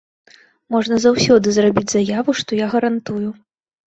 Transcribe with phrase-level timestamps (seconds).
[0.75, 3.29] Можна заўсёды зрабіць заяву, што я гарантую.